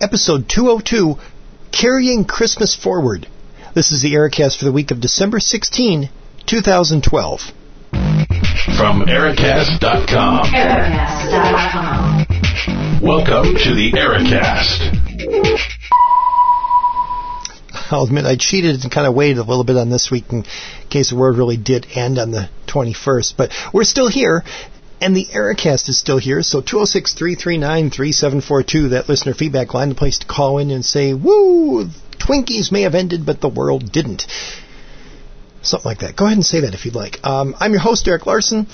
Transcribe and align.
episode 0.00 0.48
202, 0.48 1.16
Carrying 1.72 2.24
Christmas 2.24 2.74
Forward. 2.74 3.26
This 3.74 3.90
is 3.90 4.00
the 4.02 4.14
Ericast 4.14 4.58
for 4.58 4.64
the 4.64 4.72
week 4.72 4.90
of 4.90 5.00
December 5.00 5.40
16, 5.40 6.08
2012. 6.46 7.40
From 8.76 9.02
Ericast.com. 9.06 10.46
Ericast.com. 10.46 12.26
Welcome 13.02 13.54
to 13.54 13.74
the 13.74 13.92
Ericast. 13.92 14.94
I'll 17.90 18.04
admit 18.04 18.26
I 18.26 18.36
cheated 18.36 18.82
and 18.82 18.92
kind 18.92 19.06
of 19.06 19.14
waited 19.14 19.38
a 19.38 19.44
little 19.44 19.64
bit 19.64 19.76
on 19.76 19.88
this 19.90 20.10
week 20.10 20.24
in 20.30 20.44
case 20.90 21.10
the 21.10 21.16
word 21.16 21.36
really 21.36 21.56
did 21.56 21.86
end 21.94 22.18
on 22.18 22.30
the 22.30 22.50
21st. 22.66 23.34
But 23.36 23.52
we're 23.72 23.84
still 23.84 24.08
here, 24.08 24.44
and 25.00 25.16
the 25.16 25.26
Ericast 25.26 25.88
is 25.88 25.98
still 25.98 26.18
here. 26.18 26.42
So 26.42 26.60
206 26.60 27.14
339 27.14 27.90
3742, 27.90 28.88
that 28.90 29.08
listener 29.08 29.34
feedback 29.34 29.74
line, 29.74 29.90
the 29.90 29.94
place 29.94 30.18
to 30.18 30.26
call 30.26 30.58
in 30.58 30.70
and 30.70 30.84
say, 30.84 31.14
Woo! 31.14 31.88
Twinkies 32.18 32.72
may 32.72 32.82
have 32.82 32.94
ended, 32.94 33.24
but 33.24 33.40
the 33.40 33.48
world 33.48 33.92
didn't. 33.92 34.26
Something 35.62 35.88
like 35.88 36.00
that. 36.00 36.16
Go 36.16 36.26
ahead 36.26 36.36
and 36.36 36.46
say 36.46 36.60
that 36.60 36.74
if 36.74 36.84
you'd 36.84 36.94
like. 36.94 37.24
Um, 37.24 37.54
I'm 37.60 37.72
your 37.72 37.80
host, 37.80 38.06
Eric 38.06 38.26
Larson, 38.26 38.66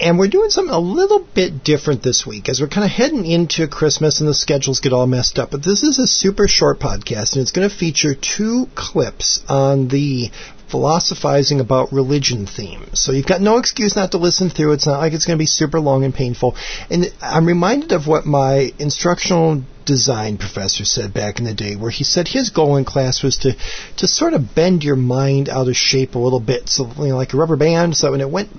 and 0.00 0.18
we're 0.18 0.28
doing 0.28 0.50
something 0.50 0.74
a 0.74 0.78
little 0.78 1.20
bit 1.34 1.64
different 1.64 2.02
this 2.02 2.26
week 2.26 2.48
as 2.48 2.60
we're 2.60 2.68
kind 2.68 2.84
of 2.84 2.90
heading 2.90 3.24
into 3.24 3.66
Christmas 3.66 4.20
and 4.20 4.28
the 4.28 4.34
schedules 4.34 4.80
get 4.80 4.92
all 4.92 5.06
messed 5.06 5.38
up. 5.38 5.50
But 5.50 5.64
this 5.64 5.82
is 5.82 5.98
a 5.98 6.06
super 6.06 6.48
short 6.48 6.78
podcast, 6.78 7.32
and 7.32 7.42
it's 7.42 7.52
going 7.52 7.68
to 7.68 7.74
feature 7.74 8.14
two 8.14 8.68
clips 8.74 9.40
on 9.48 9.88
the 9.88 10.30
philosophizing 10.68 11.60
about 11.60 11.92
religion 11.92 12.46
themes. 12.46 13.00
So 13.00 13.12
you've 13.12 13.26
got 13.26 13.40
no 13.40 13.58
excuse 13.58 13.94
not 13.94 14.12
to 14.12 14.18
listen 14.18 14.50
through. 14.50 14.72
It's 14.72 14.86
not 14.86 14.98
like 14.98 15.12
it's 15.12 15.26
going 15.26 15.38
to 15.38 15.42
be 15.42 15.46
super 15.46 15.78
long 15.80 16.04
and 16.04 16.14
painful. 16.14 16.56
And 16.90 17.06
I'm 17.22 17.46
reminded 17.46 17.92
of 17.92 18.06
what 18.06 18.26
my 18.26 18.72
instructional 18.78 19.62
design 19.84 20.36
professor 20.36 20.84
said 20.84 21.14
back 21.14 21.38
in 21.38 21.44
the 21.44 21.54
day, 21.54 21.76
where 21.76 21.90
he 21.90 22.02
said 22.02 22.26
his 22.26 22.50
goal 22.50 22.76
in 22.76 22.84
class 22.84 23.22
was 23.22 23.38
to, 23.38 23.54
to 23.98 24.08
sort 24.08 24.34
of 24.34 24.54
bend 24.54 24.82
your 24.82 24.96
mind 24.96 25.48
out 25.48 25.68
of 25.68 25.76
shape 25.76 26.16
a 26.16 26.18
little 26.18 26.40
bit, 26.40 26.68
so 26.68 26.90
you 26.98 27.08
know, 27.08 27.16
like 27.16 27.32
a 27.32 27.36
rubber 27.36 27.56
band, 27.56 27.96
so 27.96 28.10
when 28.10 28.20
it 28.20 28.28
went 28.28 28.50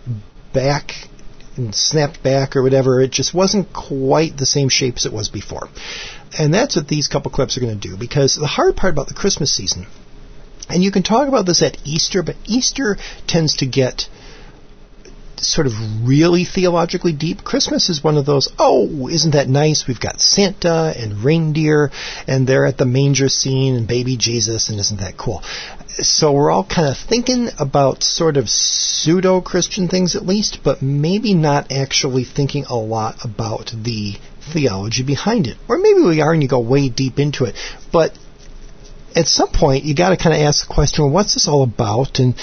back 0.53 0.91
and 1.57 1.75
snapped 1.75 2.23
back 2.23 2.55
or 2.55 2.63
whatever, 2.63 3.01
it 3.01 3.11
just 3.11 3.33
wasn't 3.33 3.73
quite 3.73 4.37
the 4.37 4.45
same 4.45 4.69
shape 4.69 4.95
as 4.95 5.05
it 5.05 5.11
was 5.11 5.27
before. 5.27 5.67
And 6.39 6.53
that's 6.53 6.77
what 6.77 6.87
these 6.87 7.09
couple 7.09 7.31
clips 7.31 7.57
are 7.57 7.61
going 7.61 7.77
to 7.77 7.87
do, 7.89 7.97
because 7.97 8.35
the 8.35 8.47
hard 8.47 8.77
part 8.77 8.93
about 8.93 9.09
the 9.09 9.13
Christmas 9.13 9.53
season, 9.53 9.85
and 10.69 10.83
you 10.83 10.91
can 10.91 11.03
talk 11.03 11.27
about 11.27 11.45
this 11.45 11.61
at 11.61 11.77
Easter, 11.85 12.23
but 12.23 12.35
Easter 12.45 12.97
tends 13.27 13.57
to 13.57 13.65
get 13.65 14.07
sort 15.39 15.67
of 15.67 15.73
really 16.03 16.45
theologically 16.45 17.13
deep. 17.13 17.43
Christmas 17.43 17.89
is 17.89 18.03
one 18.03 18.17
of 18.17 18.25
those, 18.25 18.49
oh, 18.57 19.07
isn't 19.07 19.31
that 19.31 19.47
nice? 19.47 19.85
We've 19.87 19.99
got 19.99 20.19
Santa 20.19 20.93
and 20.97 21.23
reindeer, 21.23 21.91
and 22.27 22.47
they're 22.47 22.65
at 22.65 22.77
the 22.77 22.85
manger 22.85 23.29
scene, 23.29 23.75
and 23.75 23.87
baby 23.87 24.17
Jesus, 24.17 24.69
and 24.69 24.79
isn't 24.79 24.99
that 24.99 25.17
cool? 25.17 25.43
So 25.99 26.31
we're 26.31 26.51
all 26.51 26.65
kind 26.65 26.89
of 26.89 26.97
thinking 26.97 27.49
about 27.59 28.03
sort 28.03 28.37
of 28.37 28.49
pseudo 28.49 29.41
Christian 29.41 29.87
things 29.87 30.15
at 30.15 30.25
least, 30.25 30.59
but 30.63 30.81
maybe 30.81 31.33
not 31.33 31.71
actually 31.71 32.23
thinking 32.23 32.65
a 32.65 32.75
lot 32.75 33.23
about 33.23 33.71
the 33.75 34.15
theology 34.53 35.03
behind 35.03 35.47
it. 35.47 35.57
Or 35.67 35.77
maybe 35.77 36.01
we 36.01 36.21
are 36.21 36.33
and 36.33 36.41
you 36.41 36.49
go 36.49 36.59
way 36.59 36.89
deep 36.89 37.19
into 37.19 37.45
it. 37.45 37.55
But 37.91 38.17
at 39.17 39.27
some 39.27 39.49
point, 39.49 39.83
you 39.83 39.95
got 39.95 40.09
to 40.09 40.17
kind 40.17 40.35
of 40.35 40.41
ask 40.41 40.67
the 40.67 40.73
question, 40.73 41.03
well, 41.03 41.13
what's 41.13 41.33
this 41.33 41.47
all 41.47 41.63
about? 41.63 42.19
And 42.19 42.35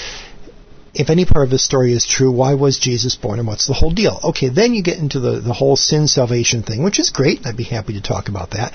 if 0.93 1.09
any 1.09 1.23
part 1.23 1.45
of 1.45 1.49
the 1.49 1.57
story 1.57 1.93
is 1.93 2.05
true, 2.05 2.29
why 2.31 2.55
was 2.55 2.79
Jesus 2.79 3.15
born 3.15 3.39
and 3.39 3.47
what's 3.47 3.65
the 3.65 3.73
whole 3.73 3.91
deal? 3.91 4.19
Okay, 4.21 4.49
then 4.49 4.73
you 4.73 4.83
get 4.83 4.97
into 4.97 5.21
the, 5.21 5.39
the 5.39 5.53
whole 5.53 5.77
sin 5.77 6.07
salvation 6.07 6.63
thing, 6.63 6.83
which 6.83 6.99
is 6.99 7.11
great. 7.11 7.45
I'd 7.45 7.55
be 7.55 7.63
happy 7.63 7.93
to 7.93 8.01
talk 8.01 8.27
about 8.27 8.51
that. 8.51 8.73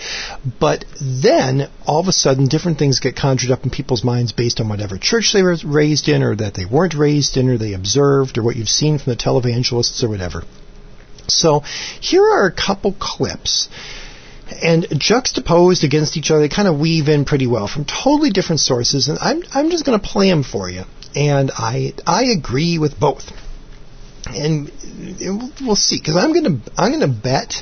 But 0.58 0.86
then, 1.00 1.68
all 1.86 2.00
of 2.00 2.08
a 2.08 2.12
sudden, 2.12 2.46
different 2.46 2.78
things 2.78 3.00
get 3.00 3.16
conjured 3.16 3.50
up 3.50 3.64
in 3.64 3.70
people's 3.70 4.02
minds 4.02 4.32
based 4.32 4.60
on 4.60 4.68
whatever 4.70 4.96
church 4.96 5.32
they 5.34 5.42
were 5.42 5.56
raised 5.62 6.08
in, 6.08 6.22
or 6.22 6.34
that 6.36 6.54
they 6.54 6.64
weren't 6.64 6.94
raised 6.94 7.36
in, 7.36 7.50
or 7.50 7.58
they 7.58 7.74
observed, 7.74 8.38
or 8.38 8.42
what 8.42 8.56
you've 8.56 8.68
seen 8.68 8.98
from 8.98 9.12
the 9.12 9.22
televangelists, 9.22 10.02
or 10.02 10.08
whatever. 10.08 10.42
So, 11.28 11.60
here 12.00 12.24
are 12.24 12.46
a 12.46 12.52
couple 12.52 12.94
clips 12.98 13.68
and 14.62 14.86
juxtaposed 14.98 15.84
against 15.84 16.16
each 16.16 16.30
other, 16.30 16.40
they 16.40 16.48
kind 16.48 16.68
of 16.68 16.78
weave 16.78 17.08
in 17.08 17.24
pretty 17.24 17.46
well 17.46 17.66
from 17.66 17.84
totally 17.84 18.30
different 18.30 18.60
sources. 18.60 19.08
And 19.08 19.18
I'm 19.20 19.42
I'm 19.52 19.70
just 19.70 19.84
going 19.84 19.98
to 19.98 20.06
play 20.06 20.28
them 20.28 20.42
for 20.42 20.68
you, 20.68 20.84
and 21.14 21.50
I 21.56 21.92
I 22.06 22.24
agree 22.24 22.78
with 22.78 22.98
both. 22.98 23.24
And 24.26 24.70
we'll 25.60 25.76
see, 25.76 25.98
because 25.98 26.16
I'm 26.16 26.32
going 26.32 26.44
to 26.44 26.72
I'm 26.76 27.00
to 27.00 27.08
bet, 27.08 27.54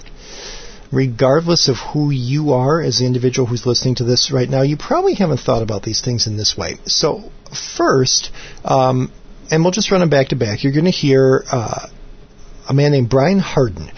regardless 0.91 1.69
of 1.69 1.77
who 1.77 2.11
you 2.11 2.53
are 2.53 2.81
as 2.83 2.99
the 2.99 3.07
individual 3.07 3.47
who's 3.47 3.65
listening 3.65 3.95
to 3.97 4.05
this 4.05 4.31
right 4.33 4.49
now, 4.49 4.63
you 4.63 4.77
probably 4.77 5.15
haven't 5.15 5.39
thought 5.39 5.63
about 5.63 5.83
these 5.83 6.01
things 6.01 6.27
in 6.27 6.37
this 6.37 6.57
way. 6.57 6.79
So 6.87 7.31
first, 7.77 8.31
um, 8.65 9.13
and 9.51 9.63
we'll 9.63 9.73
just 9.73 9.91
run 9.91 10.01
them 10.01 10.11
back 10.11 10.29
to 10.29 10.37
back. 10.37 10.65
You're 10.65 10.73
going 10.73 10.85
to 10.85 10.91
hear 10.91 11.45
uh, 11.51 11.89
a 12.69 12.75
man 12.75 12.93
named 12.93 13.09
Brian 13.09 13.39
Hardin, 13.39 13.91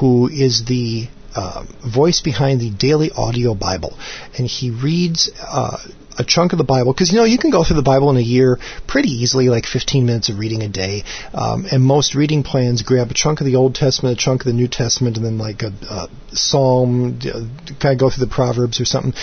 who 0.00 0.28
is 0.28 0.64
the 0.64 1.08
uh, 1.34 1.64
voice 1.86 2.20
behind 2.20 2.60
the 2.60 2.70
Daily 2.70 3.10
Audio 3.16 3.54
Bible, 3.54 3.96
and 4.36 4.46
he 4.46 4.70
reads 4.70 5.30
uh, 5.40 5.78
a 6.18 6.24
chunk 6.24 6.52
of 6.52 6.58
the 6.58 6.64
Bible. 6.64 6.92
Because 6.92 7.12
you 7.12 7.18
know 7.18 7.24
you 7.24 7.38
can 7.38 7.50
go 7.50 7.64
through 7.64 7.76
the 7.76 7.82
Bible 7.82 8.10
in 8.10 8.16
a 8.16 8.20
year 8.20 8.58
pretty 8.86 9.10
easily, 9.10 9.48
like 9.48 9.66
15 9.66 10.06
minutes 10.06 10.28
of 10.28 10.38
reading 10.38 10.62
a 10.62 10.68
day. 10.68 11.04
Um, 11.32 11.66
and 11.70 11.82
most 11.82 12.14
reading 12.14 12.42
plans 12.42 12.82
grab 12.82 13.10
a 13.10 13.14
chunk 13.14 13.40
of 13.40 13.46
the 13.46 13.56
Old 13.56 13.74
Testament, 13.74 14.18
a 14.18 14.20
chunk 14.20 14.42
of 14.42 14.46
the 14.46 14.52
New 14.52 14.68
Testament, 14.68 15.16
and 15.16 15.26
then 15.26 15.38
like 15.38 15.62
a, 15.62 15.72
a 15.90 16.08
Psalm, 16.32 17.18
uh, 17.22 17.44
kind 17.80 17.92
of 17.92 17.98
go 17.98 18.10
through 18.10 18.26
the 18.26 18.32
Proverbs 18.32 18.80
or 18.80 18.84
something 18.84 19.14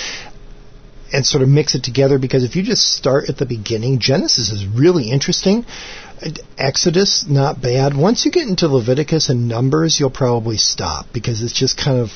and 1.14 1.26
sort 1.26 1.44
of 1.44 1.50
mix 1.50 1.76
it 1.76 1.84
together 1.84 2.18
because 2.18 2.44
if 2.44 2.56
you 2.56 2.64
just 2.64 2.84
start 2.84 3.30
at 3.30 3.38
the 3.38 3.46
beginning, 3.46 4.00
Genesis 4.00 4.52
is 4.52 4.66
really 4.66 5.10
interesting. 5.10 5.66
Exodus, 6.58 7.26
not 7.28 7.62
bad. 7.62 7.98
Once 7.98 8.26
you 8.26 8.32
get 8.32 8.48
into 8.48 8.68
Leviticus 8.68 9.30
and 9.30 9.48
Numbers, 9.48 10.00
you'll 10.00 10.12
probably 10.12 10.58
stop 10.58 11.08
because 11.12 11.42
it's 11.42 11.58
just 11.58 11.78
kind 11.78 11.98
of 11.98 12.12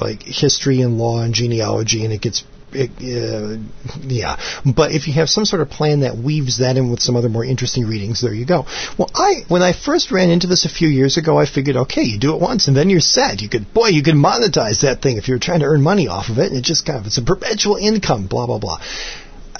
like 0.00 0.22
history 0.22 0.82
and 0.82 0.98
law 0.98 1.22
and 1.22 1.34
genealogy, 1.34 2.04
and 2.04 2.12
it 2.12 2.20
gets 2.20 2.44
uh, 2.74 3.56
yeah. 4.00 4.36
But 4.64 4.92
if 4.92 5.08
you 5.08 5.14
have 5.14 5.28
some 5.28 5.44
sort 5.44 5.62
of 5.62 5.70
plan 5.70 6.00
that 6.00 6.16
weaves 6.16 6.58
that 6.58 6.76
in 6.76 6.90
with 6.90 7.00
some 7.00 7.16
other 7.16 7.28
more 7.28 7.44
interesting 7.44 7.86
readings, 7.86 8.20
there 8.20 8.34
you 8.34 8.46
go. 8.46 8.66
Well, 8.98 9.10
I 9.14 9.44
when 9.48 9.62
I 9.62 9.72
first 9.72 10.10
ran 10.10 10.30
into 10.30 10.46
this 10.46 10.64
a 10.64 10.68
few 10.68 10.88
years 10.88 11.16
ago, 11.16 11.38
I 11.38 11.46
figured, 11.46 11.76
okay, 11.76 12.02
you 12.02 12.18
do 12.18 12.34
it 12.34 12.40
once 12.40 12.68
and 12.68 12.76
then 12.76 12.90
you're 12.90 13.00
set. 13.00 13.42
You 13.42 13.48
could, 13.48 13.72
boy, 13.72 13.88
you 13.88 14.02
could 14.02 14.14
monetize 14.14 14.82
that 14.82 15.02
thing 15.02 15.16
if 15.16 15.28
you're 15.28 15.38
trying 15.38 15.60
to 15.60 15.66
earn 15.66 15.82
money 15.82 16.08
off 16.08 16.28
of 16.28 16.38
it. 16.38 16.48
And 16.48 16.56
it 16.56 16.64
just 16.64 16.86
kind 16.86 16.98
of 16.98 17.06
it's 17.06 17.18
a 17.18 17.22
perpetual 17.22 17.76
income, 17.76 18.26
blah 18.26 18.46
blah 18.46 18.58
blah. 18.58 18.78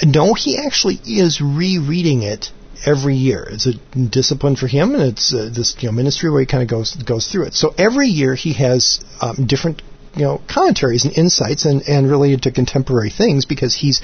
No, 0.03 0.35
he 0.35 0.59
actually 0.59 0.99
is 1.05 1.41
rereading 1.41 2.23
it 2.23 2.51
every 2.87 3.17
year. 3.17 3.47
It's 3.51 3.67
a 3.67 3.75
discipline 3.99 4.57
for 4.57 4.67
him, 4.67 4.95
and 4.95 5.03
it's 5.03 5.35
uh, 5.35 5.51
this 5.55 5.77
you 5.81 5.89
know 5.89 5.93
ministry 5.93 6.31
where 6.31 6.41
he 6.41 6.47
kind 6.47 6.63
of 6.63 6.69
goes 6.69 6.95
goes 6.97 7.27
through 7.27 7.47
it. 7.47 7.55
So 7.55 7.75
every 7.77 8.09
year 8.09 8.35
he 8.35 8.55
has 8.55 9.01
um, 9.21 9.47
different 9.47 9.83
you 10.15 10.23
know 10.23 10.41
commentaries 10.49 11.05
and 11.05 11.17
insights 11.17 11.65
and, 11.65 11.83
and 11.89 12.11
related 12.11 12.43
to 12.43 12.53
contemporary 12.53 13.11
things 13.11 13.45
because 13.45 13.75
he's 13.75 14.01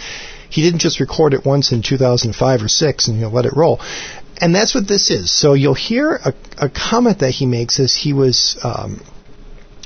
he 0.48 0.62
didn't 0.62 0.80
just 0.80 1.00
record 1.00 1.34
it 1.34 1.44
once 1.44 1.72
in 1.72 1.82
2005 1.82 2.62
or 2.62 2.68
six 2.68 3.08
and 3.08 3.16
you 3.16 3.22
know 3.22 3.30
let 3.30 3.46
it 3.46 3.56
roll. 3.56 3.80
And 4.38 4.54
that's 4.54 4.74
what 4.74 4.86
this 4.86 5.10
is. 5.10 5.32
So 5.32 5.54
you'll 5.54 5.74
hear 5.74 6.12
a, 6.12 6.34
a 6.58 6.68
comment 6.68 7.20
that 7.20 7.30
he 7.30 7.46
makes 7.46 7.80
as 7.80 7.94
he 7.94 8.12
was 8.12 8.58
um, 8.62 9.00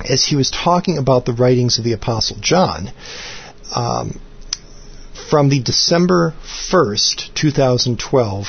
as 0.07 0.25
he 0.25 0.35
was 0.35 0.51
talking 0.51 0.97
about 0.97 1.25
the 1.25 1.33
writings 1.33 1.77
of 1.77 1.83
the 1.83 1.93
Apostle 1.93 2.37
John. 2.39 2.91
Um, 3.73 4.19
from 5.29 5.47
the 5.47 5.61
December 5.61 6.33
1st, 6.43 7.33
2012 7.35 8.47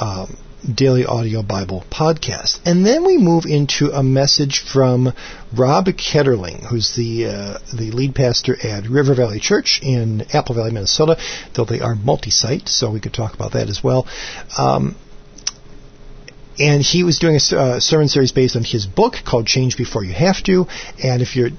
um, 0.00 0.36
Daily 0.62 1.04
Audio 1.04 1.42
Bible 1.42 1.84
podcast. 1.90 2.60
And 2.64 2.86
then 2.86 3.04
we 3.04 3.18
move 3.18 3.46
into 3.46 3.90
a 3.90 4.02
message 4.02 4.60
from 4.60 5.12
Rob 5.56 5.86
Ketterling, 5.86 6.64
who's 6.66 6.94
the 6.94 7.26
uh, 7.26 7.58
the 7.76 7.90
lead 7.90 8.14
pastor 8.14 8.56
at 8.64 8.86
River 8.86 9.14
Valley 9.14 9.40
Church 9.40 9.80
in 9.82 10.24
Apple 10.32 10.54
Valley, 10.54 10.70
Minnesota, 10.70 11.16
though 11.54 11.64
they 11.64 11.80
are 11.80 11.96
multi-site, 11.96 12.68
so 12.68 12.90
we 12.90 13.00
could 13.00 13.12
talk 13.12 13.34
about 13.34 13.52
that 13.52 13.68
as 13.68 13.82
well. 13.82 14.06
Um, 14.56 14.94
and 16.58 16.82
he 16.82 17.02
was 17.02 17.18
doing 17.18 17.36
a 17.36 17.56
uh, 17.56 17.80
sermon 17.80 18.08
series 18.08 18.30
based 18.30 18.54
on 18.56 18.62
his 18.62 18.86
book 18.86 19.14
called 19.24 19.46
Change 19.46 19.76
Before 19.76 20.04
You 20.04 20.12
Have 20.12 20.42
to. 20.44 20.66
And 21.02 21.22
if 21.22 21.34
you're 21.34 21.50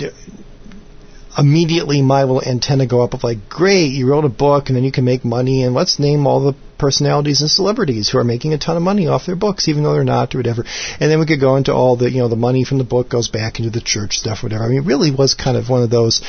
immediately 1.37 2.01
my 2.01 2.23
little 2.23 2.43
antenna 2.43 2.85
go 2.85 3.01
up 3.01 3.13
of 3.13 3.23
like, 3.23 3.49
great, 3.49 3.87
you 3.87 4.07
wrote 4.07 4.23
a 4.23 4.29
book 4.29 4.67
and 4.67 4.75
then 4.75 4.83
you 4.83 4.91
can 4.91 5.03
make 5.03 5.25
money 5.25 5.63
and 5.63 5.73
let's 5.73 5.99
name 5.99 6.27
all 6.27 6.39
the 6.39 6.55
personalities 6.83 7.39
and 7.39 7.49
celebrities 7.49 8.09
who 8.09 8.17
are 8.17 8.25
making 8.25 8.53
a 8.53 8.57
ton 8.57 8.75
of 8.75 8.83
money 8.83 9.07
off 9.07 9.25
their 9.25 9.37
books, 9.37 9.69
even 9.69 9.83
though 9.83 9.93
they're 9.93 10.03
not 10.03 10.35
or 10.35 10.39
whatever. 10.39 10.65
And 10.99 11.09
then 11.09 11.17
we 11.21 11.25
could 11.25 11.39
go 11.39 11.55
into 11.55 11.73
all 11.73 11.95
the, 11.95 12.11
you 12.11 12.19
know, 12.19 12.27
the 12.27 12.35
money 12.35 12.65
from 12.65 12.77
the 12.77 12.83
book 12.83 13.07
goes 13.07 13.29
back 13.29 13.59
into 13.59 13.69
the 13.69 13.79
church 13.79 14.17
stuff, 14.17 14.43
whatever. 14.43 14.65
I 14.65 14.67
mean, 14.67 14.79
it 14.79 14.85
really 14.85 15.09
was 15.09 15.33
kind 15.33 15.55
of 15.55 15.69
one 15.69 15.81
of 15.81 15.89
those, 15.89 16.21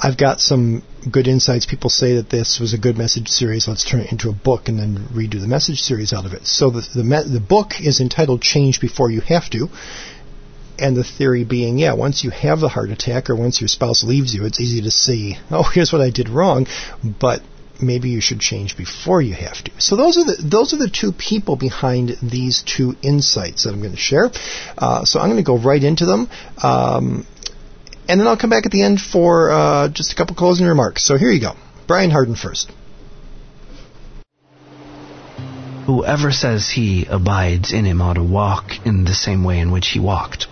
I've 0.00 0.18
got 0.18 0.40
some 0.40 0.82
good 1.08 1.28
insights. 1.28 1.66
People 1.66 1.88
say 1.88 2.16
that 2.16 2.28
this 2.28 2.58
was 2.58 2.74
a 2.74 2.78
good 2.78 2.98
message 2.98 3.28
series. 3.28 3.68
Let's 3.68 3.88
turn 3.88 4.00
it 4.00 4.10
into 4.10 4.28
a 4.28 4.32
book 4.32 4.66
and 4.66 4.76
then 4.76 5.06
redo 5.14 5.40
the 5.40 5.46
message 5.46 5.80
series 5.80 6.12
out 6.12 6.26
of 6.26 6.32
it. 6.32 6.48
So 6.48 6.70
the, 6.70 6.80
the, 6.80 7.04
the 7.34 7.44
book 7.56 7.80
is 7.80 8.00
entitled 8.00 8.42
Change 8.42 8.80
Before 8.80 9.08
You 9.08 9.20
Have 9.20 9.48
to 9.50 9.68
And 10.80 10.96
the 10.96 11.04
theory 11.04 11.44
being, 11.44 11.78
yeah, 11.78 11.94
once 11.94 12.24
you 12.24 12.30
have 12.30 12.58
the 12.58 12.68
heart 12.68 12.90
attack 12.90 13.30
or 13.30 13.36
once 13.36 13.60
your 13.60 13.68
spouse 13.68 14.02
leaves 14.02 14.34
you, 14.34 14.46
it's 14.46 14.60
easy 14.60 14.82
to 14.82 14.90
see, 14.90 15.38
oh, 15.52 15.62
here's 15.62 15.92
what 15.92 16.02
I 16.02 16.10
did 16.10 16.28
wrong, 16.28 16.66
but 17.04 17.40
maybe 17.80 18.10
you 18.10 18.20
should 18.20 18.40
change 18.40 18.76
before 18.76 19.22
you 19.22 19.34
have 19.34 19.62
to. 19.64 19.70
So 19.78 19.96
those 19.96 20.16
are 20.16 20.24
the 20.24 20.36
those 20.42 20.72
are 20.72 20.78
the 20.78 20.90
two 20.90 21.12
people 21.12 21.56
behind 21.56 22.16
these 22.22 22.62
two 22.62 22.96
insights 23.02 23.64
that 23.64 23.72
I'm 23.72 23.80
going 23.80 23.92
to 23.92 23.96
share. 23.96 24.30
Uh, 24.76 25.04
so 25.04 25.20
I'm 25.20 25.28
going 25.28 25.42
to 25.42 25.46
go 25.46 25.58
right 25.58 25.82
into 25.82 26.06
them. 26.06 26.28
Um, 26.62 27.26
and 28.08 28.20
then 28.20 28.26
I'll 28.26 28.36
come 28.36 28.50
back 28.50 28.66
at 28.66 28.72
the 28.72 28.82
end 28.82 29.00
for 29.00 29.50
uh, 29.50 29.88
just 29.88 30.12
a 30.12 30.16
couple 30.16 30.34
closing 30.34 30.66
remarks. 30.66 31.04
So 31.06 31.16
here 31.16 31.30
you 31.30 31.40
go. 31.40 31.54
Brian 31.86 32.10
Hardin 32.10 32.36
first. 32.36 32.70
Whoever 35.86 36.30
says 36.30 36.70
he 36.70 37.06
abides 37.06 37.72
in 37.72 37.84
him 37.84 38.00
ought 38.00 38.14
to 38.14 38.22
walk 38.22 38.86
in 38.86 39.04
the 39.04 39.14
same 39.14 39.42
way 39.42 39.58
in 39.58 39.72
which 39.72 39.88
he 39.88 39.98
walked. 39.98 40.46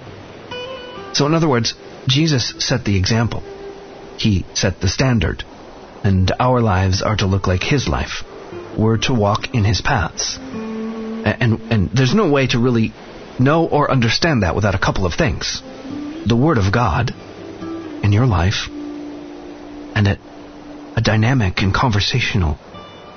So, 1.13 1.27
in 1.27 1.35
other 1.35 1.49
words, 1.49 1.75
Jesus 2.09 2.55
set 2.59 2.85
the 2.85 2.97
example. 2.97 3.43
He 4.17 4.45
set 4.55 4.81
the 4.81 4.89
standard. 4.89 5.45
And 6.03 6.33
our 6.39 6.61
lives 6.61 7.03
are 7.03 7.17
to 7.17 7.27
look 7.27 7.47
like 7.47 7.63
his 7.63 7.89
life. 7.89 8.23
We're 8.79 8.99
to 8.99 9.15
walk 9.15 9.55
in 9.55 9.65
his 9.65 9.81
paths. 9.81 10.39
And, 10.39 11.61
and 11.71 11.91
there's 11.91 12.15
no 12.15 12.31
way 12.31 12.47
to 12.49 12.59
really 12.59 12.93
know 13.39 13.67
or 13.67 13.91
understand 13.91 14.43
that 14.43 14.55
without 14.55 14.75
a 14.75 14.79
couple 14.79 15.07
of 15.07 15.15
things 15.15 15.63
the 16.27 16.37
Word 16.37 16.59
of 16.59 16.71
God 16.71 17.13
in 18.05 18.13
your 18.13 18.27
life, 18.27 18.69
and 18.69 20.07
a, 20.07 20.19
a 20.97 21.01
dynamic 21.01 21.63
and 21.63 21.75
conversational 21.75 22.59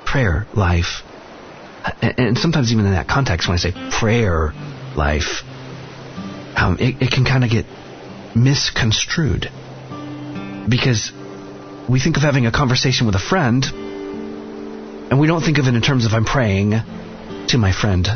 prayer 0.06 0.46
life 0.54 1.02
and 2.00 2.38
sometimes 2.38 2.72
even 2.72 2.86
in 2.86 2.92
that 2.92 3.08
context, 3.08 3.48
when 3.48 3.54
I 3.54 3.58
say 3.58 3.72
prayer 3.90 4.52
life, 4.96 5.42
um, 6.56 6.78
it, 6.80 7.02
it 7.02 7.10
can 7.10 7.24
kind 7.24 7.44
of 7.44 7.50
get 7.50 7.66
misconstrued 8.34 9.50
because 10.68 11.12
we 11.88 12.00
think 12.00 12.16
of 12.16 12.22
having 12.22 12.46
a 12.46 12.52
conversation 12.52 13.06
with 13.06 13.14
a 13.14 13.18
friend, 13.18 13.64
and 15.10 15.20
we 15.20 15.26
don't 15.26 15.42
think 15.42 15.58
of 15.58 15.66
it 15.66 15.74
in 15.74 15.82
terms 15.82 16.06
of 16.06 16.14
I'm 16.14 16.24
praying 16.24 16.72
to 17.48 17.58
my 17.58 17.72
friend, 17.72 18.08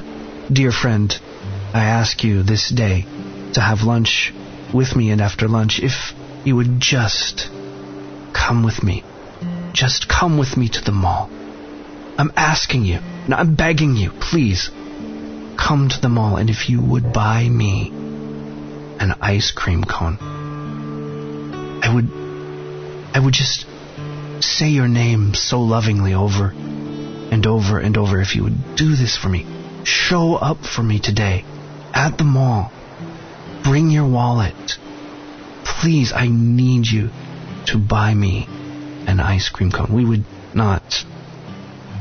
dear 0.50 0.72
friend, 0.72 1.12
I 1.74 1.84
ask 1.84 2.24
you 2.24 2.42
this 2.42 2.70
day 2.70 3.04
to 3.52 3.60
have 3.60 3.82
lunch 3.82 4.32
with 4.72 4.96
me, 4.96 5.10
and 5.10 5.20
after 5.20 5.48
lunch, 5.48 5.80
if 5.82 6.14
you 6.44 6.56
would 6.56 6.80
just 6.80 7.48
come 8.32 8.64
with 8.64 8.82
me, 8.82 9.04
just 9.72 10.08
come 10.08 10.38
with 10.38 10.56
me 10.56 10.68
to 10.68 10.80
the 10.80 10.92
mall. 10.92 11.28
I'm 12.18 12.32
asking 12.36 12.84
you. 12.84 13.00
No, 13.28 13.36
I'm 13.36 13.54
begging 13.54 13.94
you, 13.96 14.10
please. 14.10 14.70
Come 15.56 15.88
to 15.90 16.00
the 16.00 16.08
mall, 16.08 16.36
and 16.36 16.48
if 16.48 16.68
you 16.68 16.80
would 16.80 17.12
buy 17.12 17.48
me 17.48 17.90
an 18.98 19.14
ice 19.20 19.50
cream 19.50 19.84
cone, 19.84 20.18
I 21.82 21.94
would. 21.94 22.27
I 23.14 23.20
would 23.20 23.34
just 23.34 23.66
say 24.40 24.68
your 24.68 24.88
name 24.88 25.34
so 25.34 25.60
lovingly 25.60 26.14
over 26.14 26.50
and 26.50 27.46
over 27.46 27.78
and 27.78 27.96
over 27.96 28.20
if 28.20 28.34
you 28.34 28.44
would 28.44 28.76
do 28.76 28.94
this 28.94 29.16
for 29.16 29.28
me. 29.28 29.46
Show 29.84 30.34
up 30.34 30.64
for 30.64 30.82
me 30.82 31.00
today 31.00 31.44
at 31.94 32.18
the 32.18 32.24
mall. 32.24 32.70
Bring 33.64 33.90
your 33.90 34.08
wallet. 34.08 34.78
Please, 35.64 36.12
I 36.14 36.28
need 36.28 36.86
you 36.86 37.10
to 37.66 37.78
buy 37.78 38.12
me 38.12 38.46
an 39.06 39.20
ice 39.20 39.48
cream 39.48 39.70
cone. 39.70 39.92
We 39.92 40.04
would 40.04 40.24
not 40.54 41.04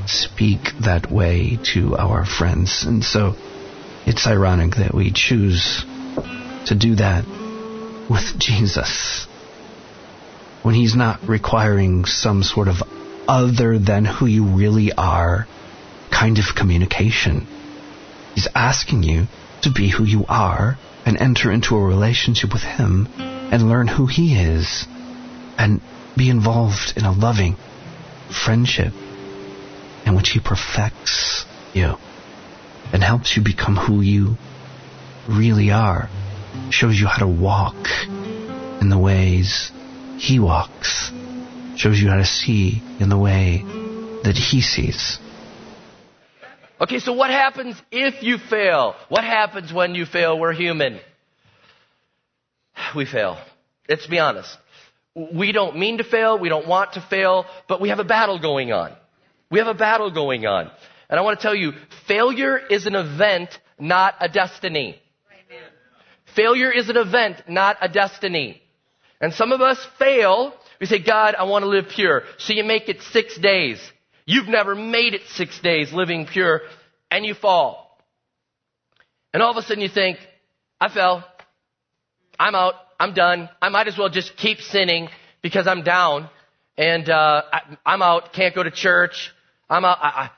speak 0.06 0.60
that 0.82 1.12
way 1.12 1.58
to 1.74 1.96
our 1.98 2.26
friends. 2.26 2.84
And 2.86 3.04
so 3.04 3.36
it's 4.06 4.28
ironic 4.28 4.76
that 4.76 4.94
we 4.94 5.12
choose 5.12 5.84
to 6.66 6.76
do 6.76 6.96
that 6.96 7.26
with 8.10 8.24
Jesus 8.38 9.28
when 10.68 10.76
he's 10.76 10.98
not 10.98 11.30
requiring 11.30 12.04
some 12.04 12.44
sort 12.44 12.68
of 12.68 12.84
other 13.26 13.80
than 13.80 14.04
who 14.04 14.26
you 14.26 14.44
really 14.44 14.92
are 14.92 15.48
kind 16.12 16.40
of 16.40 16.56
communication. 16.58 17.48
He's 18.36 18.50
asking 18.54 19.04
you 19.04 19.28
to 19.62 19.72
be 19.72 19.90
who 19.90 20.04
you 20.04 20.26
are 20.28 20.78
and 21.06 21.22
enter 21.22 21.54
into 21.54 21.78
a 21.78 21.82
relationship 21.82 22.52
with 22.52 22.64
him 22.64 23.08
and 23.18 23.70
learn 23.70 23.88
who 23.88 24.08
he 24.08 24.36
is 24.38 24.86
and 25.58 25.80
be 26.18 26.30
involved 26.30 26.98
in 26.98 27.06
a 27.06 27.14
loving 27.14 27.56
friendship 28.44 28.92
in 30.06 30.18
which 30.18 30.32
He 30.32 30.42
perfects 30.42 31.46
you 31.74 31.94
and 32.92 33.02
helps 33.02 33.38
you 33.38 33.42
become 33.42 33.78
who 33.78 34.02
you 34.02 34.36
really 35.30 35.72
are, 35.72 36.10
shows 36.72 37.00
you 37.00 37.08
how 37.08 37.20
to 37.20 37.28
walk 37.28 37.88
in 38.82 38.90
the 38.90 39.00
ways 39.00 39.72
He 40.18 40.40
walks, 40.40 41.12
shows 41.76 42.00
you 42.00 42.10
how 42.10 42.18
to 42.18 42.26
see 42.26 42.82
in 43.00 43.10
the 43.10 43.18
way 43.18 43.64
that 44.24 44.36
He 44.36 44.62
sees. 44.62 45.20
Okay, 46.80 47.00
so 47.00 47.14
what 47.14 47.30
happens 47.30 47.82
if 47.92 48.22
you 48.24 48.38
fail? 48.38 48.96
What 49.10 49.24
happens 49.24 49.74
when 49.74 49.96
you 49.96 50.06
fail? 50.06 50.40
We're 50.40 50.54
human. 50.54 51.00
We 52.96 53.06
fail. 53.06 53.38
Let's 53.90 54.06
be 54.06 54.20
honest. 54.20 54.56
We 55.16 55.52
don't 55.52 55.78
mean 55.78 55.98
to 55.98 56.04
fail, 56.04 56.38
we 56.38 56.50
don't 56.50 56.68
want 56.68 56.94
to 56.94 57.02
fail, 57.02 57.46
but 57.68 57.82
we 57.82 57.90
have 57.90 57.98
a 58.00 58.04
battle 58.04 58.40
going 58.40 58.72
on. 58.72 58.94
We 59.50 59.58
have 59.60 59.68
a 59.68 59.74
battle 59.74 60.12
going 60.12 60.46
on. 60.46 60.70
And 61.10 61.20
I 61.20 61.24
want 61.24 61.40
to 61.40 61.42
tell 61.42 61.56
you, 61.56 61.72
failure 62.08 62.58
is 62.58 62.86
an 62.86 62.94
event, 62.94 63.50
not 63.80 64.16
a 64.20 64.30
destiny. 64.30 65.02
Failure 66.36 66.72
is 66.72 66.90
an 66.90 66.98
event, 66.98 67.42
not 67.48 67.78
a 67.82 67.90
destiny. 67.90 68.62
And 69.20 69.34
some 69.34 69.52
of 69.52 69.62
us 69.62 69.84
fail. 69.98 70.54
We 70.80 70.86
say, 70.86 71.00
God, 71.00 71.36
I 71.36 71.44
want 71.44 71.64
to 71.64 71.70
live 71.70 71.90
pure. 71.90 72.24
So 72.38 72.54
you 72.54 72.64
make 72.64 72.90
it 72.90 73.02
six 73.02 73.38
days. 73.38 73.80
You've 74.26 74.48
never 74.48 74.76
made 74.76 75.14
it 75.14 75.22
six 75.30 75.60
days 75.60 75.94
living 75.94 76.26
pure, 76.26 76.62
and 77.10 77.26
you 77.26 77.34
fall. 77.34 77.98
And 79.34 79.42
all 79.42 79.52
of 79.52 79.58
a 79.58 79.62
sudden 79.62 79.82
you 79.82 79.90
think, 79.90 80.18
I 80.80 80.90
fell. 80.90 81.24
I'm 82.40 82.54
out. 82.54 82.74
I'm 83.00 83.14
done. 83.14 83.50
I 83.62 83.70
might 83.70 83.88
as 83.88 83.98
well 83.98 84.10
just 84.10 84.36
keep 84.38 84.60
sinning 84.60 85.10
because 85.42 85.68
I'm 85.68 85.84
down 85.84 86.30
and 86.78 87.10
uh, 87.10 87.44
I, 87.52 87.94
am 87.94 88.02
out. 88.02 88.34
Can't 88.34 88.54
go 88.54 88.64
to 88.64 88.72
church. 88.72 89.32
I'm 89.70 89.86
I, 89.86 89.90
I, 89.90 90.30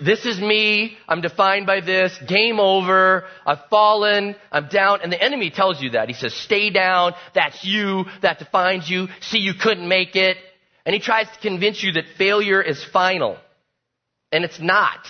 this 0.00 0.24
is 0.24 0.40
me. 0.40 0.96
I'm 1.08 1.20
defined 1.20 1.66
by 1.66 1.80
this. 1.80 2.16
Game 2.28 2.60
over. 2.60 3.24
I've 3.44 3.64
fallen. 3.68 4.36
I'm 4.52 4.68
down. 4.68 5.00
And 5.02 5.12
the 5.12 5.20
enemy 5.20 5.50
tells 5.50 5.82
you 5.82 5.90
that. 5.90 6.08
He 6.08 6.14
says, 6.14 6.32
stay 6.32 6.70
down. 6.70 7.14
That's 7.34 7.64
you. 7.64 8.04
That 8.22 8.38
defines 8.38 8.88
you. 8.88 9.08
See, 9.20 9.38
you 9.38 9.54
couldn't 9.60 9.88
make 9.88 10.14
it. 10.14 10.36
And 10.86 10.94
he 10.94 11.00
tries 11.00 11.26
to 11.30 11.38
convince 11.40 11.82
you 11.82 11.92
that 11.92 12.04
failure 12.16 12.62
is 12.62 12.82
final. 12.84 13.36
And 14.30 14.44
it's 14.44 14.60
not. 14.60 15.06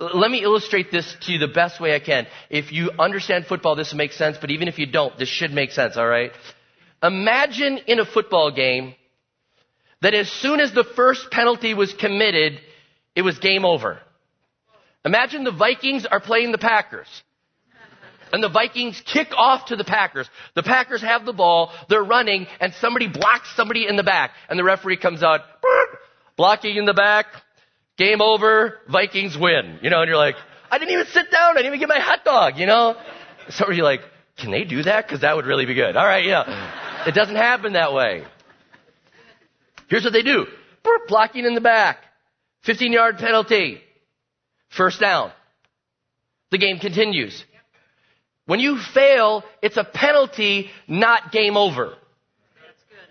Let 0.00 0.30
me 0.30 0.42
illustrate 0.42 0.90
this 0.90 1.16
to 1.22 1.32
you 1.32 1.38
the 1.38 1.48
best 1.48 1.80
way 1.80 1.94
I 1.94 1.98
can. 1.98 2.26
If 2.50 2.72
you 2.72 2.92
understand 2.98 3.46
football, 3.46 3.74
this 3.76 3.92
makes 3.92 4.16
sense, 4.16 4.38
but 4.40 4.50
even 4.50 4.68
if 4.68 4.78
you 4.78 4.86
don't, 4.86 5.16
this 5.18 5.28
should 5.28 5.52
make 5.52 5.72
sense, 5.72 5.96
alright? 5.96 6.30
Imagine 7.02 7.78
in 7.86 7.98
a 7.98 8.06
football 8.06 8.52
game 8.52 8.94
that 10.00 10.14
as 10.14 10.30
soon 10.30 10.60
as 10.60 10.72
the 10.72 10.84
first 10.84 11.30
penalty 11.32 11.74
was 11.74 11.92
committed, 11.92 12.60
it 13.18 13.22
was 13.22 13.36
game 13.40 13.64
over. 13.64 13.98
Imagine 15.04 15.42
the 15.42 15.50
Vikings 15.50 16.06
are 16.06 16.20
playing 16.20 16.52
the 16.52 16.58
Packers. 16.58 17.08
And 18.32 18.40
the 18.40 18.48
Vikings 18.48 19.02
kick 19.04 19.32
off 19.36 19.66
to 19.66 19.76
the 19.76 19.82
Packers. 19.82 20.30
The 20.54 20.62
Packers 20.62 21.02
have 21.02 21.26
the 21.26 21.32
ball, 21.32 21.72
they're 21.88 22.04
running, 22.04 22.46
and 22.60 22.72
somebody 22.74 23.08
blocks 23.08 23.48
somebody 23.56 23.88
in 23.88 23.96
the 23.96 24.04
back. 24.04 24.30
And 24.48 24.56
the 24.56 24.62
referee 24.62 24.98
comes 24.98 25.24
out, 25.24 25.40
blocking 26.36 26.76
in 26.76 26.84
the 26.84 26.94
back, 26.94 27.26
game 27.96 28.22
over, 28.22 28.78
Vikings 28.88 29.36
win. 29.36 29.80
You 29.82 29.90
know, 29.90 30.02
and 30.02 30.08
you're 30.08 30.16
like, 30.16 30.36
I 30.70 30.78
didn't 30.78 30.92
even 30.92 31.06
sit 31.06 31.28
down, 31.32 31.56
I 31.56 31.62
didn't 31.62 31.74
even 31.74 31.80
get 31.80 31.88
my 31.88 31.98
hot 31.98 32.24
dog, 32.24 32.56
you 32.56 32.66
know? 32.66 32.94
So 33.48 33.72
you're 33.72 33.82
like, 33.82 34.02
can 34.36 34.52
they 34.52 34.62
do 34.62 34.84
that? 34.84 35.08
Because 35.08 35.22
that 35.22 35.34
would 35.34 35.46
really 35.46 35.66
be 35.66 35.74
good. 35.74 35.96
All 35.96 36.06
right, 36.06 36.24
yeah. 36.24 37.04
It 37.08 37.16
doesn't 37.16 37.34
happen 37.34 37.72
that 37.72 37.92
way. 37.92 38.22
Here's 39.88 40.04
what 40.04 40.12
they 40.12 40.22
do. 40.22 40.46
Blocking 41.08 41.44
in 41.44 41.56
the 41.56 41.60
back. 41.60 42.04
15 42.62 42.92
yard 42.92 43.18
penalty. 43.18 43.80
First 44.70 45.00
down. 45.00 45.32
The 46.50 46.58
game 46.58 46.78
continues. 46.78 47.44
When 48.46 48.60
you 48.60 48.78
fail, 48.78 49.44
it's 49.60 49.76
a 49.76 49.84
penalty, 49.84 50.70
not 50.86 51.32
game 51.32 51.56
over. 51.56 51.94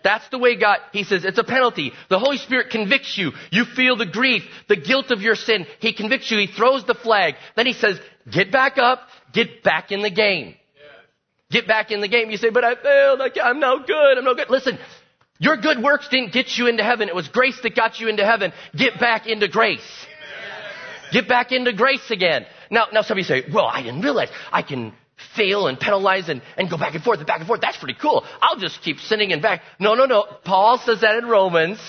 That's 0.04 0.27
the 0.30 0.38
way 0.38 0.56
God, 0.56 0.80
He 0.94 1.04
says, 1.04 1.25
it's 1.25 1.38
a 1.38 1.44
penalty. 1.44 1.92
The 2.10 2.18
Holy 2.18 2.38
Spirit 2.38 2.70
convicts 2.70 3.18
you. 3.18 3.32
You 3.51 3.66
feel 3.66 3.98
the 3.98 4.06
grief, 4.06 4.44
the 4.70 4.75
guilt 4.75 5.12
of 5.12 5.22
your 5.22 5.36
sin. 5.36 5.66
He 5.80 5.94
convicts 5.94 6.32
you. 6.32 6.38
He 6.38 6.48
throws 6.48 6.86
the 6.86 6.96
flag. 6.96 7.36
Then 7.56 7.66
He 7.66 7.74
says, 7.74 8.00
get 8.32 8.51
back 8.51 8.77
up, 8.77 9.01
get 9.34 9.63
back 9.63 9.92
in 9.92 10.01
the 10.01 10.10
game. 10.10 10.56
Get 11.50 11.68
back 11.68 11.92
in 11.92 12.01
the 12.01 12.08
game. 12.08 12.30
You 12.30 12.38
say, 12.38 12.50
but 12.50 12.63
I 12.63 12.75
failed. 12.75 13.22
I'm 13.42 13.60
no 13.60 13.80
good. 13.86 14.18
I'm 14.18 14.25
no 14.25 14.36
good. 14.36 14.50
Listen, 14.50 14.77
your 15.39 15.58
good 15.58 15.82
works 15.82 16.08
didn't 16.10 16.34
get 16.34 16.58
you 16.58 16.67
into 16.67 16.84
heaven. 16.84 17.10
It 17.10 17.15
was 17.15 17.27
grace 17.27 17.60
that 17.63 17.75
got 17.75 18.00
you 18.00 18.08
into 18.08 18.25
heaven. 18.25 18.53
Get 18.75 19.00
back 19.00 19.27
into 19.27 19.48
grace. 19.48 19.88
Get 21.12 21.27
back 21.27 21.51
into 21.51 21.74
grace 21.74 22.10
again. 22.12 22.46
Now, 22.70 22.88
now 22.91 23.01
somebody 23.01 23.24
say, 23.24 23.44
well, 23.53 23.65
I 23.65 23.82
didn't 23.82 24.01
realize 24.01 24.29
I 24.51 24.62
can 24.62 24.94
fail 25.36 25.67
and 25.67 25.79
penalize 25.79 26.29
and, 26.29 26.41
and 26.58 26.70
go 26.70 26.77
back 26.77 26.96
and 26.96 27.03
forth 27.03 27.20
and 27.20 27.27
back 27.27 27.39
and 27.39 27.48
forth. 27.48 27.62
That's 27.62 27.77
pretty 27.77 27.98
cool. 28.00 28.25
I'll 28.41 28.58
just 28.58 28.82
keep 28.82 29.00
sinning 29.00 29.32
and 29.32 29.41
back. 29.41 29.62
No, 29.79 29.96
no, 29.96 30.06
no. 30.06 30.25
Paul 30.44 30.77
says 30.79 31.01
that 31.01 31.15
in 31.15 31.25
Romans. 31.27 31.79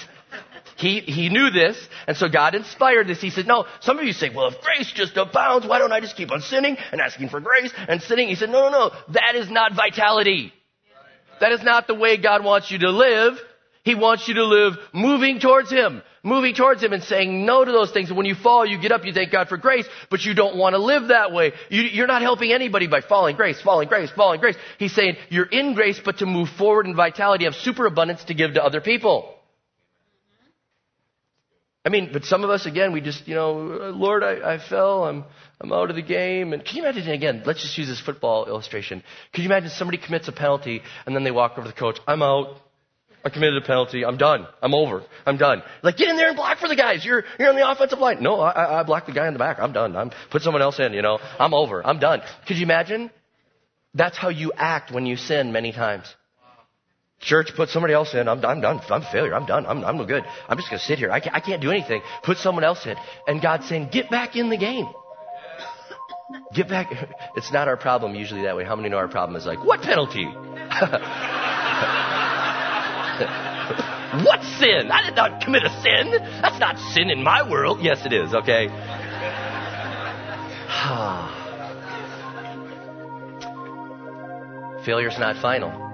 He, 0.77 1.01
he 1.01 1.29
knew 1.29 1.51
this, 1.51 1.77
and 2.07 2.17
so 2.17 2.29
God 2.29 2.55
inspired 2.55 3.09
this. 3.09 3.21
He 3.21 3.31
said, 3.31 3.49
no, 3.49 3.67
some 3.81 3.99
of 3.99 4.05
you 4.05 4.13
say, 4.13 4.31
well, 4.33 4.47
if 4.47 4.61
grace 4.61 4.93
just 4.93 5.17
abounds, 5.17 5.67
why 5.67 5.81
don't 5.81 5.91
I 5.91 5.99
just 5.99 6.17
keep 6.17 6.31
on 6.31 6.41
sinning 6.41 6.77
and 6.93 7.01
asking 7.01 7.31
for 7.31 7.41
grace 7.41 7.73
and 7.89 8.01
sinning? 8.01 8.29
He 8.29 8.37
said, 8.37 8.51
no, 8.51 8.69
no, 8.69 8.71
no, 8.71 8.91
that 9.15 9.35
is 9.35 9.51
not 9.51 9.75
vitality. 9.75 10.53
That 11.41 11.53
is 11.53 11.63
not 11.63 11.87
the 11.87 11.95
way 11.95 12.17
God 12.17 12.45
wants 12.45 12.71
you 12.71 12.79
to 12.81 12.91
live. 12.91 13.39
He 13.85 13.95
wants 13.95 14.29
you 14.29 14.35
to 14.35 14.45
live 14.45 14.75
moving 14.93 15.41
towards 15.41 15.71
Him, 15.71 16.03
moving 16.23 16.55
towards 16.55 16.83
Him 16.83 16.93
and 16.93 17.03
saying 17.03 17.47
no 17.47 17.65
to 17.65 17.73
those 17.73 17.91
things. 17.91 18.09
And 18.09 18.19
when 18.19 18.27
you 18.27 18.35
fall, 18.35 18.67
you 18.67 18.79
get 18.79 18.93
up, 18.93 19.05
you 19.07 19.15
thank 19.15 19.33
God 19.33 19.49
for 19.49 19.57
grace, 19.57 19.87
but 20.11 20.23
you 20.25 20.35
don't 20.35 20.57
want 20.57 20.75
to 20.75 20.79
live 20.79 21.09
that 21.09 21.33
way. 21.33 21.53
You, 21.71 22.05
are 22.05 22.07
not 22.07 22.21
helping 22.21 22.53
anybody 22.53 22.87
by 22.87 23.01
falling 23.01 23.37
grace, 23.37 23.61
falling 23.63 23.89
grace, 23.89 24.11
falling 24.11 24.41
grace. 24.41 24.57
He's 24.79 24.95
saying 24.95 25.17
you're 25.31 25.47
in 25.47 25.75
grace, 25.75 25.99
but 26.05 26.19
to 26.19 26.27
move 26.27 26.51
forward 26.51 26.87
in 26.87 26.97
vitality, 26.97 27.45
have 27.45 27.55
superabundance 27.55 28.25
to 28.25 28.35
give 28.35 28.55
to 28.55 28.63
other 28.63 28.83
people. 28.83 29.38
I 31.89 31.91
mean, 31.91 32.11
but 32.13 32.27
some 32.27 32.45
of 32.45 32.51
us, 32.51 32.67
again, 32.67 32.93
we 32.93 33.01
just, 33.01 33.27
you 33.27 33.35
know, 33.35 33.55
Lord, 33.95 34.23
I, 34.23 34.57
I 34.57 34.59
fell, 34.59 35.05
I'm, 35.05 35.25
I'm 35.59 35.73
out 35.73 35.89
of 35.89 35.97
the 35.97 36.03
game. 36.03 36.53
And 36.53 36.63
can 36.63 36.77
you 36.77 36.83
imagine, 36.83 37.09
again, 37.11 37.43
let's 37.47 37.63
just 37.63 37.79
use 37.79 37.89
this 37.89 37.99
football 37.99 38.45
illustration. 38.45 39.03
Can 39.33 39.43
you 39.43 39.49
imagine 39.49 39.71
somebody 39.71 39.97
commits 39.97 40.29
a 40.29 40.33
penalty 40.33 40.83
and 41.07 41.17
then 41.17 41.25
they 41.25 41.31
walk 41.31 41.53
over 41.53 41.63
to 41.63 41.69
the 41.69 41.73
coach, 41.73 41.99
I'm 42.07 42.23
out. 42.23 42.59
I 43.25 43.31
committed 43.31 43.63
a 43.63 43.67
penalty. 43.67 44.05
I'm 44.05 44.19
done. 44.19 44.47
I'm 44.61 44.75
over. 44.75 45.03
I'm 45.25 45.39
done. 45.39 45.63
Like, 45.83 45.97
get 45.97 46.11
in 46.11 46.19
there 46.19 46.29
and 46.29 46.37
block 46.37 46.59
for 46.59 46.69
the 46.69 46.77
guys. 46.77 47.07
You're, 47.07 47.25
you're 47.39 47.49
on 47.49 47.57
the 47.57 47.67
offensive 47.67 47.99
line. 47.99 48.23
No, 48.23 48.39
I, 48.39 48.81
I 48.81 48.83
blocked 48.83 49.07
the 49.07 49.15
guy 49.15 49.27
in 49.27 49.33
the 49.33 49.39
back. 49.39 49.59
I'm 49.59 49.73
done. 49.73 49.97
I'm, 49.97 50.11
put 50.31 50.43
someone 50.43 50.61
else 50.61 50.79
in, 50.79 50.93
you 50.93 51.01
know. 51.01 51.19
I'm 51.39 51.55
over. 51.55 51.87
I'm 51.87 52.01
done. 52.01 52.21
Could 52.47 52.59
you 52.59 52.65
imagine? 52.65 53.11
That's 53.95 54.19
how 54.19 54.29
you 54.29 54.53
act 54.55 54.93
when 54.93 55.07
you 55.07 55.17
sin 55.17 55.53
many 55.53 55.73
times. 55.73 56.15
Church, 57.21 57.51
put 57.57 57.69
somebody 57.71 57.95
else 57.95 58.15
in. 58.15 58.29
I'm, 58.29 58.45
I'm 58.45 58.61
done. 58.61 58.81
I'm 58.89 59.03
a 59.03 59.11
failure. 59.11 59.35
I'm 59.35 59.45
done. 59.45 59.67
I'm, 59.67 59.85
I'm 59.85 59.97
no 59.97 60.07
good. 60.07 60.23
I'm 60.49 60.57
just 60.57 60.71
going 60.71 60.79
to 60.79 60.85
sit 60.85 60.99
here. 60.99 61.11
I 61.11 61.19
can't, 61.19 61.35
I 61.35 61.41
can't 61.41 61.61
do 61.61 61.71
anything. 61.71 62.01
Put 62.23 62.39
someone 62.39 62.63
else 62.63 62.87
in. 62.87 62.95
And 63.27 63.43
God's 63.43 63.69
saying, 63.69 63.89
get 63.91 64.09
back 64.09 64.37
in 64.37 64.51
the 64.51 64.57
game. 64.57 64.87
Get 66.55 66.69
back. 66.69 66.93
It's 67.37 67.53
not 67.53 67.69
our 67.69 67.77
problem 67.77 68.15
usually 68.15 68.43
that 68.43 68.57
way. 68.57 68.65
How 68.65 68.77
many 68.77 68.91
know 68.91 68.99
our 68.99 69.09
problem 69.09 69.37
is 69.37 69.47
like, 69.47 69.65
what 69.65 69.81
penalty? 69.81 70.25
what 74.25 74.43
sin? 74.59 74.91
I 74.93 75.07
did 75.07 75.17
not 75.17 75.43
commit 75.43 75.65
a 75.65 75.71
sin. 75.83 76.11
That's 76.43 76.59
not 76.59 76.79
sin 76.93 77.11
in 77.11 77.23
my 77.23 77.49
world. 77.49 77.79
Yes, 77.81 78.05
it 78.05 78.13
is, 78.13 78.35
okay? 78.35 78.69
Failure's 84.85 85.19
not 85.19 85.41
final. 85.41 85.88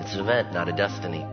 It's 0.00 0.14
an 0.14 0.20
event, 0.20 0.54
not 0.54 0.68
a 0.68 0.72
destiny. 0.72 1.26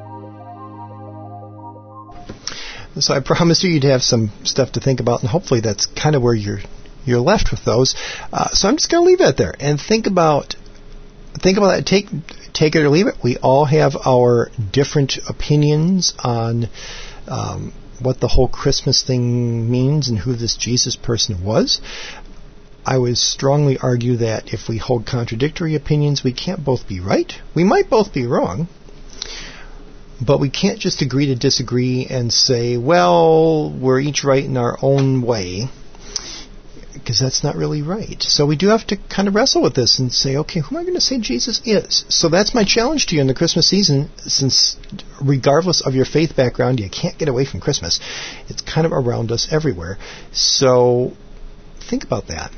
So 2.99 3.13
I 3.13 3.21
promised 3.21 3.63
you 3.63 3.69
you'd 3.69 3.83
have 3.85 4.01
some 4.01 4.31
stuff 4.43 4.73
to 4.73 4.79
think 4.79 4.99
about, 4.99 5.21
and 5.21 5.29
hopefully 5.29 5.61
that's 5.61 5.85
kind 5.85 6.15
of 6.15 6.21
where 6.21 6.33
you're 6.33 6.59
you're 7.05 7.21
left 7.21 7.51
with 7.51 7.63
those. 7.63 7.95
Uh, 8.33 8.49
so 8.49 8.67
I'm 8.67 8.75
just 8.75 8.91
going 8.91 9.05
to 9.05 9.09
leave 9.09 9.21
it 9.21 9.37
there 9.37 9.55
and 9.59 9.79
think 9.79 10.07
about 10.07 10.55
think 11.41 11.57
about 11.57 11.77
that. 11.77 11.85
Take 11.85 12.07
take 12.53 12.75
it 12.75 12.79
or 12.79 12.89
leave 12.89 13.07
it. 13.07 13.15
We 13.23 13.37
all 13.37 13.65
have 13.65 13.95
our 14.05 14.49
different 14.71 15.17
opinions 15.29 16.13
on 16.19 16.65
um, 17.27 17.73
what 18.01 18.19
the 18.19 18.27
whole 18.27 18.49
Christmas 18.49 19.01
thing 19.01 19.71
means 19.71 20.09
and 20.09 20.17
who 20.17 20.33
this 20.33 20.57
Jesus 20.57 20.95
person 20.95 21.43
was. 21.43 21.79
I 22.87 22.97
would 22.97 23.17
strongly 23.17 23.77
argue 23.77 24.15
that 24.17 24.53
if 24.53 24.69
we 24.69 24.77
hold 24.77 25.05
contradictory 25.05 25.75
opinions, 25.75 26.23
we 26.23 26.31
can't 26.31 26.63
both 26.63 26.87
be 26.87 27.01
right. 27.01 27.33
We 27.53 27.65
might 27.65 27.89
both 27.89 28.13
be 28.13 28.25
wrong, 28.25 28.69
but 30.25 30.39
we 30.39 30.49
can't 30.49 30.79
just 30.79 31.01
agree 31.01 31.25
to 31.25 31.35
disagree 31.35 32.07
and 32.09 32.31
say, 32.31 32.77
well, 32.77 33.69
we're 33.77 33.99
each 33.99 34.23
right 34.23 34.45
in 34.45 34.55
our 34.55 34.77
own 34.81 35.21
way 35.21 35.67
because 36.93 37.19
that's 37.19 37.43
not 37.43 37.57
really 37.57 37.81
right. 37.81 38.23
So 38.23 38.45
we 38.45 38.55
do 38.55 38.69
have 38.69 38.87
to 38.87 38.97
kind 38.97 39.27
of 39.27 39.35
wrestle 39.35 39.61
with 39.61 39.75
this 39.75 39.99
and 39.99 40.11
say, 40.11 40.37
okay, 40.37 40.61
who 40.61 40.75
am 40.75 40.81
I 40.81 40.83
going 40.83 40.95
to 40.95 41.01
say 41.01 41.19
Jesus 41.19 41.61
is? 41.65 42.05
So 42.07 42.29
that's 42.29 42.55
my 42.55 42.63
challenge 42.63 43.07
to 43.07 43.15
you 43.15 43.21
in 43.21 43.27
the 43.27 43.33
Christmas 43.33 43.67
season, 43.67 44.09
since 44.17 44.77
regardless 45.21 45.85
of 45.85 45.93
your 45.93 46.05
faith 46.05 46.37
background, 46.37 46.79
you 46.79 46.89
can't 46.89 47.17
get 47.17 47.27
away 47.27 47.45
from 47.45 47.59
Christmas. 47.59 47.99
It's 48.47 48.61
kind 48.61 48.85
of 48.85 48.93
around 48.93 49.31
us 49.33 49.47
everywhere. 49.51 49.97
So 50.31 51.11
think 51.89 52.05
about 52.05 52.27
that. 52.27 52.51